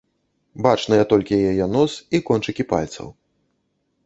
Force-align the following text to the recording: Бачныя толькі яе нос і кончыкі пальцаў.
Бачныя 0.67 1.03
толькі 1.11 1.39
яе 1.51 1.65
нос 1.75 1.93
і 2.17 2.23
кончыкі 2.31 2.67
пальцаў. 2.73 3.07